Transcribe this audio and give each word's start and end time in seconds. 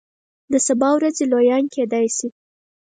د 0.51 0.53
سبا 0.67 0.89
ورځې 0.95 1.23
لویان 1.31 1.63
کیدای 1.75 2.05
شي. 2.17 2.27